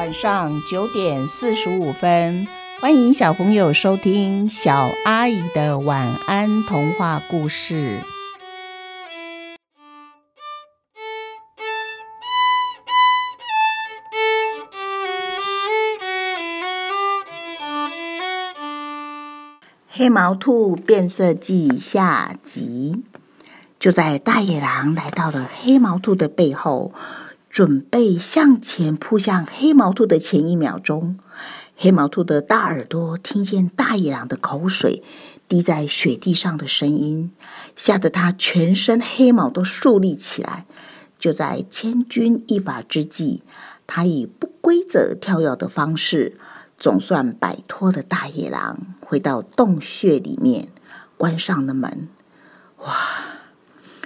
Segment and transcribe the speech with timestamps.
[0.00, 2.48] 晚上九点四十五分，
[2.80, 8.00] 欢迎小朋友收听小阿姨的晚安童话故事。
[19.90, 23.02] 黑毛兔变色记下集。
[23.78, 26.92] 就在大野狼来到了黑毛兔的背后，
[27.50, 31.18] 准备向前扑向黑毛兔的前一秒钟，
[31.76, 35.02] 黑毛兔的大耳朵听见大野狼的口水
[35.48, 37.32] 滴在雪地上的声音，
[37.74, 40.64] 吓得它全身黑毛都竖立起来。
[41.18, 43.42] 就在千钧一发之际，
[43.86, 46.38] 它以不规则跳跃的方式，
[46.78, 50.68] 总算摆脱了大野狼，回到洞穴里面，
[51.18, 52.08] 关上了门。
[52.78, 52.94] 哇！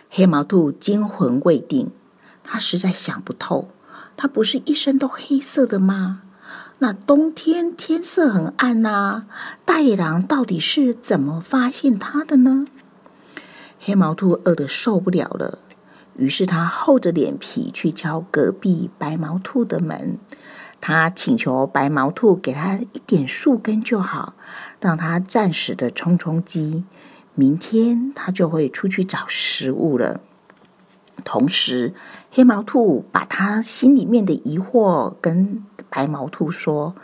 [0.09, 1.93] 黑毛兔惊魂未定，
[2.45, 3.71] 他实在想不透，
[4.17, 6.21] 它不是一身都黑色的吗？
[6.79, 9.25] 那冬天天色很暗呐，
[9.65, 12.67] 大野狼到底是怎么发现它的呢？
[13.81, 15.59] 黑毛兔饿得受不了了，
[16.17, 20.19] 于是他厚着脸皮去敲隔壁白毛兔的门，
[20.81, 24.35] 他请求白毛兔给他一点树根就好，
[24.81, 26.85] 让他暂时的充充饥。
[27.35, 30.21] 明天他就会出去找食物了。
[31.23, 31.95] 同时，
[32.31, 36.95] 黑毛兔把他心里面的疑惑跟白毛兔说。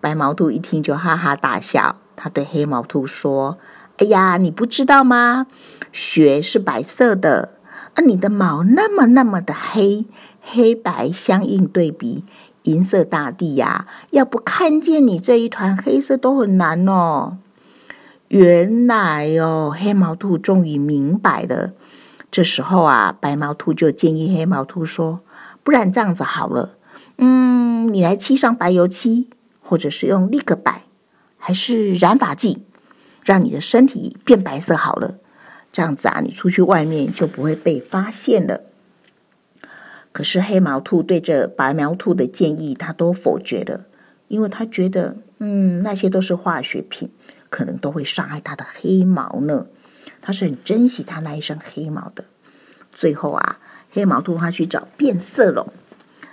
[0.00, 1.96] 白毛兔一听就哈哈大笑。
[2.16, 3.58] 他对黑毛兔说
[3.98, 5.46] ：“哎呀，你不知道吗？
[5.92, 7.58] 雪是白色的，
[7.94, 10.06] 而你的毛那么那么的黑，
[10.40, 12.24] 黑白相应对比，
[12.64, 17.38] 银色大地呀，要不看见你这一团黑色都很难哦。”
[18.28, 21.72] 原来哦，黑毛兔终于明白了。
[22.32, 25.20] 这时候啊，白毛兔就建议黑毛兔说
[25.62, 26.76] ：“不然这样子好了，
[27.18, 29.28] 嗯，你来漆上白油漆，
[29.60, 30.84] 或者是用立个白，
[31.38, 32.64] 还是染发剂，
[33.22, 35.18] 让你的身体变白色好了。
[35.70, 38.62] 这样子啊，你出去外面就不会被发现了。”
[40.10, 43.84] 可是黑毛兔对着白毛兔的建议，他都否决了，
[44.28, 47.10] 因为他觉得，嗯，那些都是化学品。
[47.50, 49.66] 可能都会伤害他的黑毛呢。
[50.22, 52.24] 他是很珍惜他那一身黑毛的。
[52.92, 53.58] 最后啊，
[53.90, 55.70] 黑毛兔他去找变色龙，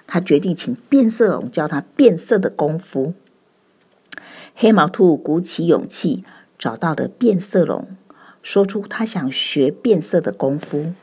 [0.08, 3.14] 他决定请变色龙教他变色的功夫。
[4.56, 6.24] 黑毛兔鼓起勇气
[6.58, 7.88] 找到的变色龙，
[8.44, 10.94] 说出他想学变色的功夫。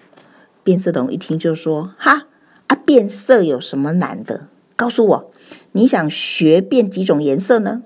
[0.63, 2.27] 变色龙一听就说：“哈
[2.67, 4.49] 啊，变色有什么难的？
[4.77, 5.33] 告诉我，
[5.73, 7.83] 你想学变几种颜色呢？”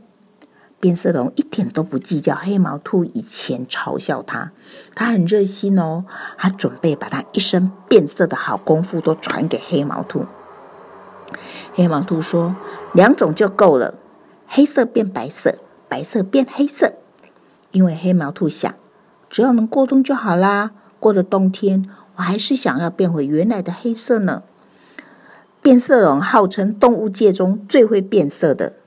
[0.81, 4.51] 变色龙一点都不计较黑毛兔以前嘲笑他，
[4.95, 6.07] 他很热心哦，
[6.39, 10.25] 他准备把他一身变色的好功夫都传给黑毛兔。
[11.75, 12.57] 黑毛兔说
[12.93, 13.97] ：“两种就够了，
[14.47, 16.95] 黑色变白色，白色变黑色。”
[17.73, 18.75] 因为黑毛兔想，
[19.29, 20.73] 只要能过冬就好啦。
[20.99, 24.43] 过了冬天，我还是想要变回原来的黑色呢。
[25.63, 28.80] 变色龙号称动物界中最会变色的。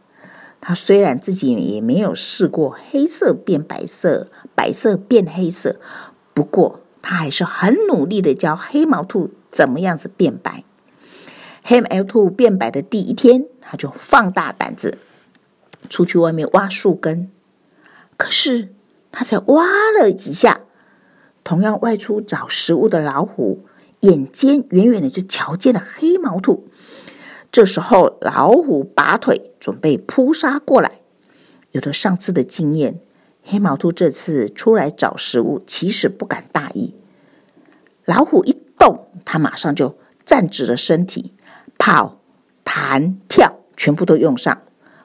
[0.66, 5.75] 他虽然自己也没有试过黑色变白色、白色变黑色，
[6.34, 10.63] 不过他还是很努力的教黑毛兔怎么样子变白。
[11.63, 14.97] 黑毛兔变白的第一天，他就放大胆子
[15.90, 17.30] 出去外面挖树根。
[18.16, 18.69] 可是
[19.12, 19.66] 他才挖
[20.00, 20.62] 了几下，
[21.44, 23.66] 同样外出找食物的老虎
[24.00, 26.69] 眼尖，远远的就瞧见了黑毛兔。
[27.53, 30.93] 这时候，老虎拔腿准备扑杀过来。
[31.69, 32.99] 有了上次的经验，
[33.43, 36.95] 黑毛兔这次出来找食物，其实不敢大意。
[38.05, 41.35] 老虎一动，它马上就站直了身体，
[41.77, 42.17] 跑、
[42.63, 44.63] 弹、跳，全部都用上，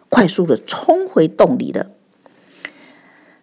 [0.08, 1.90] 快速的冲回洞里了。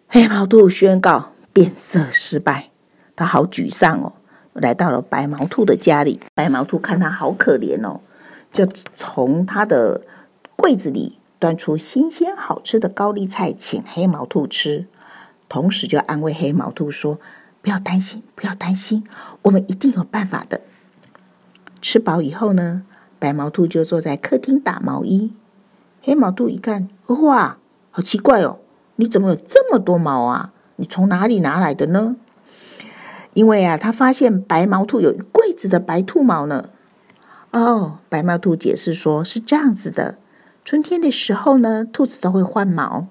[0.08, 2.70] 黑毛兔宣告变色失败，
[3.14, 4.14] 它好沮丧哦。
[4.52, 8.00] 来到了白毛兔的家里，白毛兔看它好可怜哦。
[8.52, 10.02] 就从他的
[10.56, 14.86] 柜子里端出新鲜好吃的高丽菜，请黑毛兔吃，
[15.48, 17.18] 同时就安慰黑毛兔说
[17.60, 19.04] ：“不要担心，不要担心，
[19.42, 20.62] 我们一定有办法的。”
[21.82, 22.84] 吃饱以后呢，
[23.18, 25.32] 白毛兔就坐在客厅打毛衣。
[26.00, 27.58] 黑毛兔一看，哇，
[27.90, 28.58] 好奇怪哦，
[28.96, 30.52] 你怎么有这么多毛啊？
[30.76, 32.16] 你从哪里拿来的呢？
[33.34, 36.70] 因为啊，他发现白毛兔有一柜子的白兔毛呢。
[37.56, 40.18] 哦，白毛兔解释说：“是这样子的，
[40.62, 43.06] 春天的时候呢，兔子都会换毛、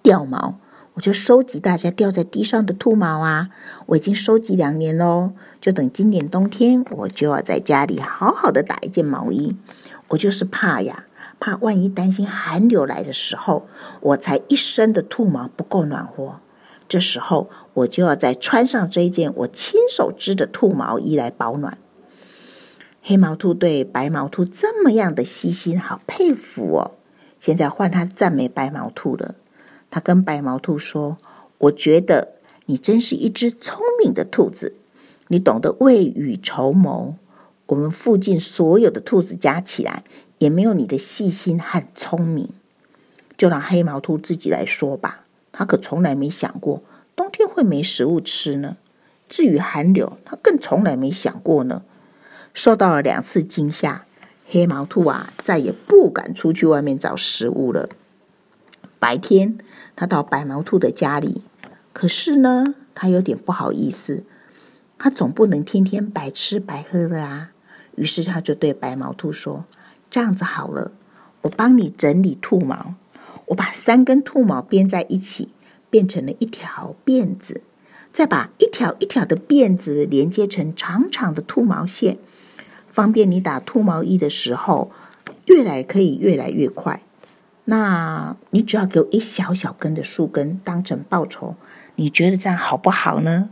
[0.00, 0.54] 掉毛，
[0.94, 3.48] 我就收集大家掉在地上的兔毛啊。
[3.86, 9.56] 我已经收集两年喽，就等今年冬天，我就要在家里好好的打一件毛衣。
[10.10, 11.06] 我就是怕呀，
[11.40, 13.66] 怕万一担心寒流来的时候，
[14.00, 16.36] 我才一身的兔毛不够暖和。
[16.88, 21.76] 这时候，我就要再穿上这件我亲手织的兔毛衣来保暖。
[23.02, 26.92] 黑毛兔对白毛兔这么样的细心，好佩服哦。
[27.38, 29.34] 现在换他赞美白毛兔了。
[29.90, 31.16] 他跟白毛兔说
[31.58, 32.34] ：“我觉得
[32.66, 34.74] 你真是一只聪明的兔子，
[35.28, 37.16] 你懂得未雨绸缪。
[37.66, 40.04] 我们附近所有的兔子加起来，
[40.38, 42.50] 也没有你的细心和聪明。
[43.38, 46.82] 就让黑毛兔自己来说吧。”他可从来没想过
[47.16, 48.76] 冬天会没食物吃呢。
[49.28, 51.82] 至于寒流，他更从来没想过呢。
[52.52, 54.06] 受到了两次惊吓，
[54.46, 57.88] 黑毛兔啊，再也不敢出去外面找食物了。
[58.98, 59.58] 白天，
[59.96, 61.42] 他到白毛兔的家里，
[61.92, 64.24] 可是呢，他有点不好意思。
[64.98, 67.52] 他总不能天天白吃白喝的啊。
[67.96, 69.64] 于是，他就对白毛兔说
[70.10, 70.92] ：“这样子好了，
[71.42, 72.94] 我帮你整理兔毛。”
[73.48, 75.48] 我把三根兔毛编在一起，
[75.88, 77.62] 变成了一条辫子，
[78.12, 82.18] 再把一条一条的辫子连接成长长的兔毛线，
[82.90, 84.90] 方便你打兔毛衣的时候，
[85.46, 87.00] 越来可以越来越快。
[87.64, 91.54] 那你只要给我一小小根的树根当成报酬，
[91.94, 93.48] 你觉得这样好不好呢？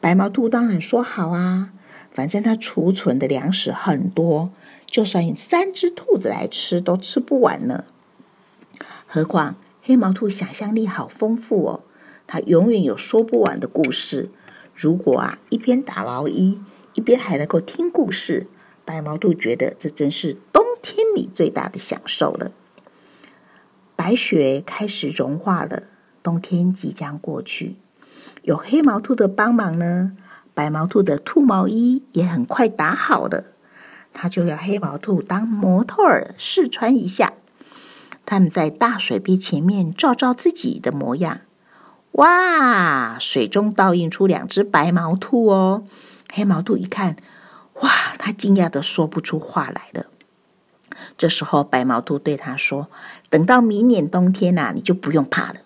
[0.00, 1.70] 白毛兔当然说好啊，
[2.10, 4.50] 反正它储存的粮食很多，
[4.86, 7.84] 就算三只兔子来吃都吃不完呢。
[9.06, 11.80] 何况黑毛兔想象力好丰富哦，
[12.26, 14.30] 它永远有说不完的故事。
[14.74, 16.60] 如果啊一边打毛衣，
[16.94, 18.46] 一边还能够听故事，
[18.84, 22.52] 白毛兔觉得这真是冬天里最大的享受了。
[23.96, 25.84] 白雪开始融化了，
[26.22, 27.76] 冬天即将过去。
[28.42, 30.16] 有黑毛兔的帮忙呢，
[30.52, 33.44] 白毛兔的兔毛衣也很快打好了。
[34.12, 37.32] 他就要黑毛兔当模特儿试穿一下。
[38.26, 41.40] 他们在大水杯前面照照自己的模样，
[42.12, 43.18] 哇！
[43.18, 45.84] 水中倒映出两只白毛兔哦。
[46.34, 47.16] 黑毛兔一看，
[47.82, 47.90] 哇！
[48.18, 50.06] 他惊讶的说不出话来了。
[51.18, 52.88] 这时候，白毛兔对他说
[53.28, 55.60] ：“等到明年冬天呐，你就不用怕了。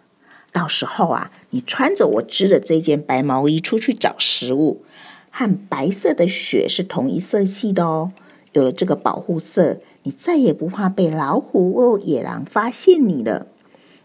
[0.51, 4.83] 到时候啊，你穿着我织的这件白毛衣出去找食物，
[5.31, 8.11] 和白色的雪是同一色系的哦。
[8.53, 13.49] 有了这个保护色。”你再也不怕被老虎或野狼发现你了。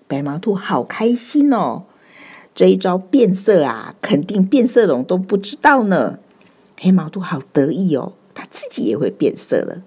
[0.08, 1.84] 白毛兔好开心哦！
[2.56, 6.20] 这一招变色啊，肯定变色龙都不知道呢。
[6.84, 9.84] 黑毛兔好得意哦，它自己也会变色了。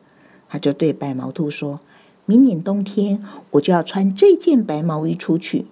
[0.49, 1.81] 它就对白毛兔说
[2.25, 3.21] ：“明年冬天
[3.51, 5.67] 我就要穿这件白毛衣出去。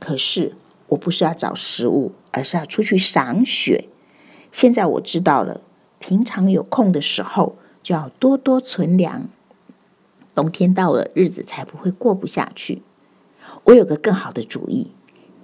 [0.00, 0.54] 可是
[0.88, 3.84] 我不是要找食物，而是要出去赏雪。
[4.50, 5.60] 现在我知道了，
[6.00, 9.28] 平常有空的时候就要多多存粮。”
[10.34, 12.82] 冬天到了，日子才不会过不下去。
[13.62, 14.90] 我有个更好的主意，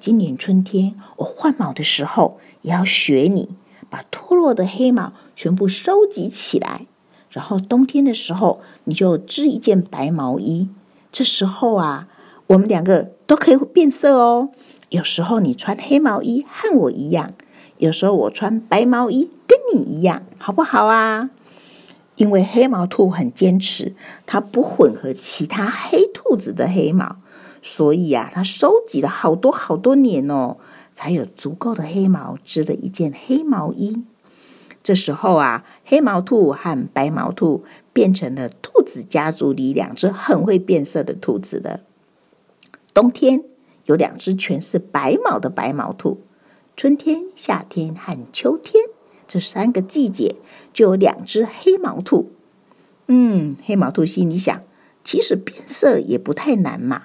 [0.01, 3.51] 今年春天我换毛的时候，也要学你，
[3.91, 6.87] 把脱落的黑毛全部收集起来，
[7.29, 10.69] 然后冬天的时候，你就织一件白毛衣。
[11.13, 12.09] 这时候啊，
[12.47, 14.51] 我们两个都可以变色哦。
[14.89, 17.33] 有时候你穿黑毛衣和我一样，
[17.79, 21.31] 有时候我穿白毛衣跟你一样，好不好啊？
[22.17, 23.95] 因为黑毛兔很坚持，
[24.27, 27.17] 它不混合其他黑兔子的黑毛，
[27.63, 30.59] 所以啊，它收集了好多好多年哦，
[31.01, 34.05] 才有足够的黑毛织了一件黑毛衣。
[34.83, 37.65] 这时候啊，黑毛兔和白毛兔
[37.95, 41.81] 变成了兔子家族里两只很会变色的兔子了。
[42.93, 43.45] 冬天
[43.87, 46.21] 有两只全是白毛的白毛兔，
[46.77, 48.85] 春天、夏天和秋天。
[49.27, 50.37] 这三个季节
[50.75, 52.31] 就有两只黑毛兔。
[53.07, 54.63] 嗯，黑毛兔心里想：
[55.03, 57.05] 其实变色也不太难嘛。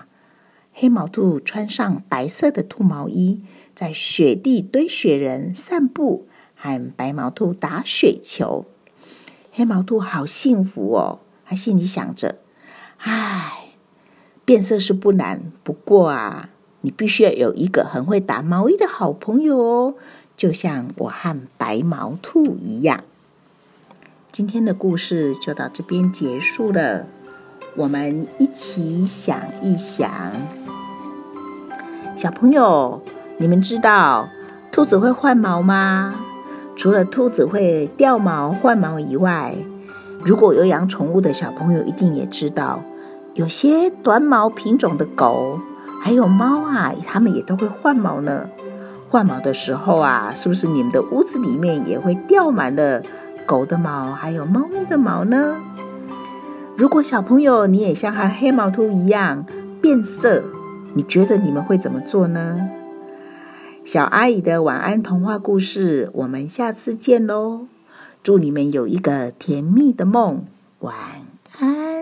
[0.77, 3.41] 黑毛兔穿上白色的兔毛衣，
[3.75, 8.65] 在雪地堆雪人、散步，和白毛兔打雪球。
[9.51, 12.39] 黑毛兔好幸福哦，他心里想着：
[13.00, 13.74] 唉，
[14.46, 16.50] 变色是不难，不过啊，
[16.82, 19.96] 你必须要有一个很会打毛衣的好朋友哦。
[20.38, 23.03] 就像我和白毛兔一样，
[24.32, 27.08] 今天的故事就到这边结束了。
[27.77, 30.32] 我们一起想一想，
[32.17, 33.01] 小朋友，
[33.37, 34.29] 你们知道
[34.71, 36.15] 兔子会换毛吗？
[36.77, 39.53] 除了兔子会掉毛换毛以外，
[40.23, 42.81] 如果有养宠物的小朋友一定也知道，
[43.33, 45.59] 有些短毛品种的狗
[46.01, 48.49] 还有猫啊，它们也都会换毛呢。
[49.09, 53.03] 换毛的时候啊，是不是你们的屋子里面也会掉满了
[53.45, 55.57] 狗的毛，还有猫咪的毛呢？
[56.77, 59.45] 如果小朋友你也像和黑毛兔一样
[59.81, 60.41] 变色，
[60.93, 62.69] 你觉得你们会怎么做呢？
[63.85, 67.67] 小阿姨的晚安童话故事，我们下次见喽！
[68.23, 70.45] 祝你们有一个甜蜜的梦，
[70.79, 70.95] 晚
[71.59, 71.94] 安。